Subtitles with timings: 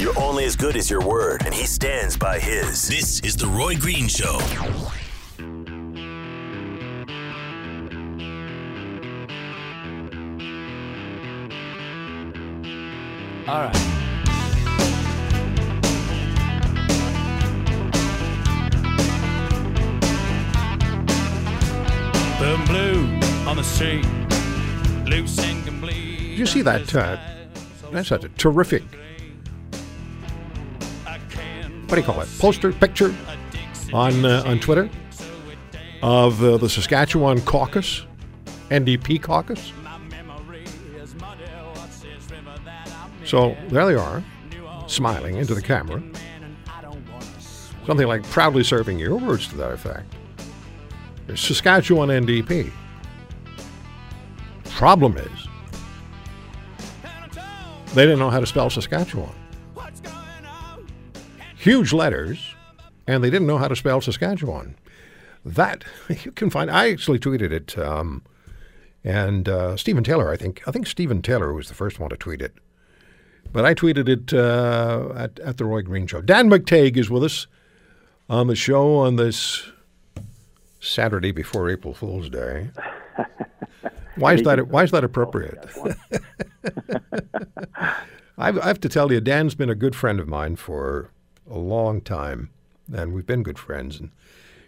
[0.00, 2.86] You're only as good as your word, and he stands by his.
[2.86, 4.38] This is The Roy Green Show.
[13.48, 13.74] All right.
[22.38, 24.06] Boom blue on the street,
[25.08, 26.18] loose and complete.
[26.18, 26.94] Did you see that?
[26.94, 27.16] Uh,
[27.90, 28.84] that's such a terrific,
[31.88, 32.28] what do you call it?
[32.38, 33.14] Poster, picture
[33.94, 34.90] on, uh, on Twitter
[36.02, 38.04] of uh, the Saskatchewan caucus,
[38.68, 39.72] NDP caucus.
[43.24, 44.22] So there they are,
[44.86, 46.02] smiling into the camera.
[47.86, 50.14] Something like proudly serving you, words to that effect.
[51.34, 52.70] Saskatchewan NDP.
[54.64, 55.48] Problem is,
[57.94, 59.32] they didn't know how to spell Saskatchewan.
[61.58, 62.54] Huge letters,
[63.06, 64.76] and they didn't know how to spell Saskatchewan.
[65.44, 65.84] That
[66.24, 66.70] you can find.
[66.70, 68.22] I actually tweeted it, um,
[69.02, 70.30] and uh, Stephen Taylor.
[70.30, 70.62] I think.
[70.66, 72.54] I think Stephen Taylor was the first one to tweet it.
[73.52, 76.20] But I tweeted it uh, at, at the Roy Green Show.
[76.20, 77.46] Dan McTeague is with us
[78.28, 79.70] on the show on this
[80.80, 82.68] Saturday before April Fool's Day.
[84.16, 84.68] Why is that?
[84.68, 85.66] Why is that appropriate?
[88.38, 91.10] I have to tell you, Dan's been a good friend of mine for
[91.50, 92.50] a long time,
[92.92, 93.98] and we've been good friends.
[93.98, 94.10] And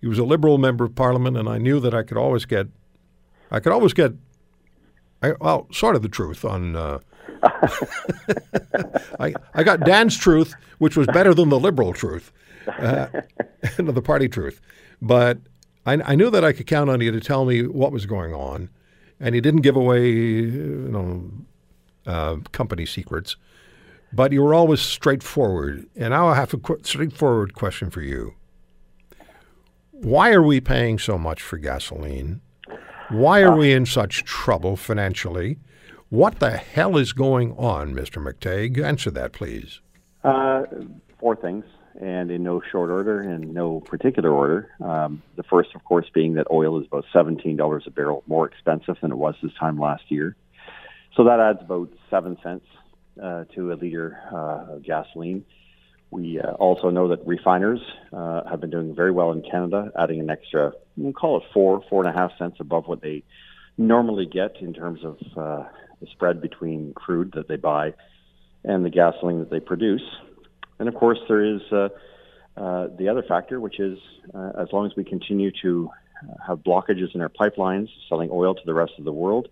[0.00, 2.68] he was a Liberal member of Parliament, and I knew that I could always get,
[3.50, 4.12] I could always get,
[5.22, 6.76] I, well, sort of the truth on.
[6.76, 6.98] Uh,
[9.20, 12.32] I I got Dan's truth, which was better than the Liberal truth,
[12.66, 13.08] uh,
[13.76, 14.60] the party truth,
[15.02, 15.38] but
[15.84, 18.34] I, I knew that I could count on you to tell me what was going
[18.34, 18.68] on,
[19.20, 21.30] and he didn't give away, you know,
[22.06, 23.36] uh, company secrets,
[24.16, 25.86] but you were always straightforward.
[25.94, 28.34] And now I have a qu- straightforward question for you.
[29.92, 32.40] Why are we paying so much for gasoline?
[33.10, 35.58] Why are we in such trouble financially?
[36.08, 38.22] What the hell is going on, Mr.
[38.22, 38.82] McTeague?
[38.82, 39.80] Answer that, please.
[40.24, 40.62] Uh,
[41.20, 41.64] four things,
[42.00, 44.70] and in no short order, and no particular order.
[44.82, 48.96] Um, the first, of course, being that oil is about $17 a barrel more expensive
[49.02, 50.36] than it was this time last year.
[51.16, 52.64] So that adds about seven cents
[53.16, 55.44] to a liter uh, of gasoline.
[56.10, 57.80] We uh, also know that refiners
[58.12, 61.82] uh, have been doing very well in Canada, adding an extra, we'll call it four,
[61.90, 63.24] four and a half cents above what they
[63.76, 65.68] normally get in terms of uh,
[66.00, 67.92] the spread between crude that they buy
[68.64, 70.02] and the gasoline that they produce.
[70.78, 71.88] And of course, there is uh,
[72.56, 73.98] uh, the other factor, which is
[74.32, 75.90] uh, as long as we continue to
[76.46, 79.48] have blockages in our pipelines, selling oil to the rest of the world,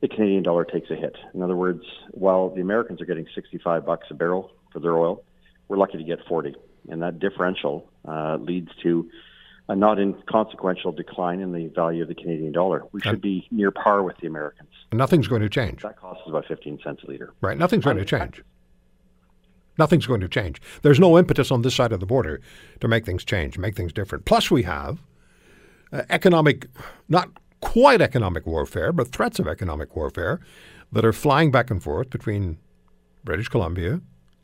[0.00, 1.16] the Canadian dollar takes a hit.
[1.34, 5.24] In other words, while the Americans are getting 65 bucks a barrel for their oil,
[5.68, 6.54] we're lucky to get 40,
[6.88, 9.10] and that differential uh, leads to
[9.68, 12.84] a not inconsequential decline in the value of the Canadian dollar.
[12.92, 14.70] We should be near par with the Americans.
[14.92, 15.82] Nothing's going to change.
[15.82, 17.32] That costs us about 15 cents a liter.
[17.40, 17.58] Right.
[17.58, 18.42] Nothing's going to change.
[19.78, 20.62] Nothing's going to change.
[20.82, 22.40] There's no impetus on this side of the border
[22.80, 24.24] to make things change, make things different.
[24.24, 25.02] Plus, we have
[25.92, 26.66] uh, economic,
[27.08, 27.28] not
[27.60, 30.40] quite economic warfare, but threats of economic warfare
[30.92, 32.58] that are flying back and forth between
[33.24, 34.00] British Columbia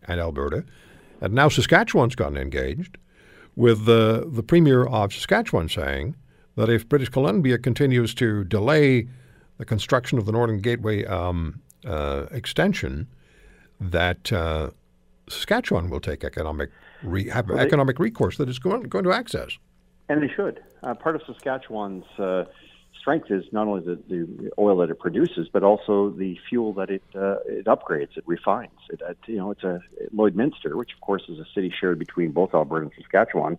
[0.09, 0.65] and Alberta.
[1.21, 2.99] And now Saskatchewan's gotten engaged
[3.55, 6.17] with the, the Premier of Saskatchewan saying
[6.57, 9.09] that if British Columbia continues to delay
[9.59, 13.07] the construction of the Northern Gateway um, uh, extension,
[13.81, 14.71] that uh,
[15.29, 16.71] Saskatchewan will take economic
[17.03, 19.59] re- have Well, they- economic recourse that it's going, going to access.
[20.09, 20.61] And they should.
[20.83, 22.45] Uh, part of Saskatchewan's uh,
[22.99, 26.91] strength is not only the, the oil that it produces, but also the fuel that
[26.91, 28.71] it uh, it upgrades, it refines.
[28.91, 29.81] It, you know it's a
[30.15, 33.59] Lloydminster, which of course is a city shared between both Alberta and Saskatchewan,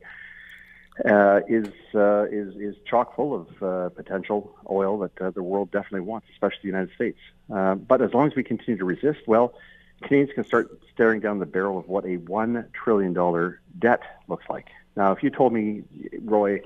[1.05, 5.71] uh, is uh, is is chock full of uh, potential oil that uh, the world
[5.71, 7.19] definitely wants, especially the United States.
[7.53, 9.53] Uh, but as long as we continue to resist, well,
[10.03, 14.45] Canadians can start staring down the barrel of what a one trillion dollar debt looks
[14.49, 14.67] like.
[14.95, 15.83] Now, if you told me,
[16.21, 16.61] Roy,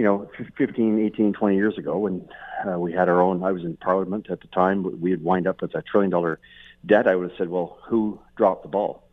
[0.00, 2.26] you know, 15, 18, 20 years ago when
[2.66, 5.46] uh, we had our own, I was in Parliament at the time, we had wind
[5.46, 6.40] up with a trillion dollar
[6.86, 7.06] debt.
[7.06, 9.06] I would have said, well, who dropped the ball?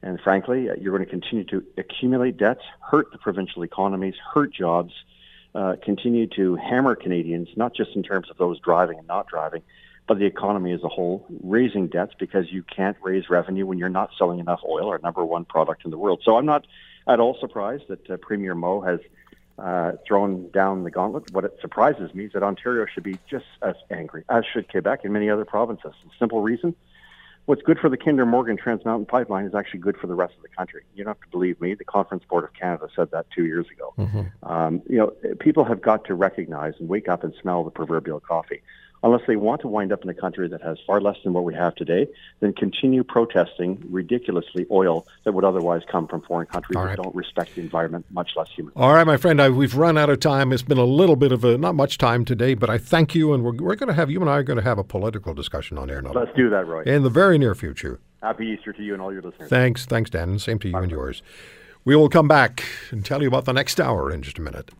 [0.00, 4.50] And frankly, uh, you're going to continue to accumulate debts, hurt the provincial economies, hurt
[4.50, 4.94] jobs,
[5.54, 9.60] uh, continue to hammer Canadians, not just in terms of those driving and not driving,
[10.08, 13.90] but the economy as a whole, raising debts because you can't raise revenue when you're
[13.90, 16.22] not selling enough oil, our number one product in the world.
[16.24, 16.66] So I'm not
[17.06, 19.00] at all surprised that uh, Premier Moe has
[19.60, 21.30] uh, thrown down the gauntlet.
[21.32, 25.00] What it surprises me is that Ontario should be just as angry, as should Quebec
[25.04, 25.92] and many other provinces.
[26.04, 26.74] The simple reason
[27.46, 30.34] what's good for the Kinder Morgan Trans Mountain Pipeline is actually good for the rest
[30.36, 30.82] of the country.
[30.94, 31.74] You don't have to believe me.
[31.74, 33.92] The Conference Board of Canada said that two years ago.
[33.98, 34.50] Mm-hmm.
[34.50, 38.20] Um, you know, people have got to recognize and wake up and smell the proverbial
[38.20, 38.62] coffee
[39.02, 41.44] unless they want to wind up in a country that has far less than what
[41.44, 42.06] we have today,
[42.40, 47.54] then continue protesting ridiculously oil that would otherwise come from foreign countries that don't respect
[47.54, 48.72] the environment, much less human.
[48.76, 50.52] All right, my friend, I, we've run out of time.
[50.52, 53.32] It's been a little bit of a not much time today, but I thank you,
[53.32, 55.34] and we're, we're going to have you and I are going to have a political
[55.34, 56.02] discussion on air.
[56.02, 56.82] Let's do that, Roy.
[56.82, 58.00] In the very near future.
[58.22, 59.48] Happy Easter to you and all your listeners.
[59.48, 60.38] Thanks, thanks, Dan.
[60.38, 60.82] Same to you Bye.
[60.82, 61.22] and yours.
[61.84, 64.70] We will come back and tell you about the next hour in just a minute.